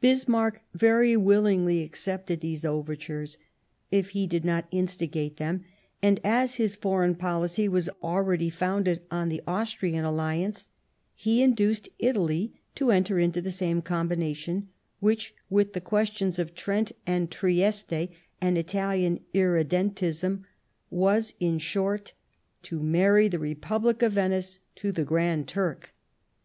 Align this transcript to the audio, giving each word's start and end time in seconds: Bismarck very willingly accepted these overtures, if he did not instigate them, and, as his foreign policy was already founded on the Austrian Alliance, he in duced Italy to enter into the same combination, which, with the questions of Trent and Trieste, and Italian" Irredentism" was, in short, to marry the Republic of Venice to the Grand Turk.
Bismarck 0.00 0.60
very 0.74 1.16
willingly 1.16 1.82
accepted 1.84 2.40
these 2.40 2.64
overtures, 2.64 3.38
if 3.92 4.08
he 4.08 4.26
did 4.26 4.44
not 4.44 4.66
instigate 4.72 5.36
them, 5.36 5.64
and, 6.02 6.18
as 6.24 6.56
his 6.56 6.74
foreign 6.74 7.14
policy 7.14 7.68
was 7.68 7.88
already 8.02 8.50
founded 8.50 9.02
on 9.08 9.28
the 9.28 9.40
Austrian 9.46 10.04
Alliance, 10.04 10.68
he 11.14 11.44
in 11.44 11.54
duced 11.54 11.88
Italy 12.00 12.60
to 12.74 12.90
enter 12.90 13.20
into 13.20 13.40
the 13.40 13.52
same 13.52 13.80
combination, 13.80 14.68
which, 14.98 15.32
with 15.48 15.74
the 15.74 15.80
questions 15.80 16.40
of 16.40 16.56
Trent 16.56 16.90
and 17.06 17.30
Trieste, 17.30 18.08
and 18.40 18.58
Italian" 18.58 19.20
Irredentism" 19.32 20.42
was, 21.06 21.34
in 21.38 21.60
short, 21.60 22.14
to 22.62 22.80
marry 22.82 23.28
the 23.28 23.38
Republic 23.38 24.02
of 24.02 24.14
Venice 24.14 24.58
to 24.74 24.90
the 24.90 25.04
Grand 25.04 25.46
Turk. 25.46 25.94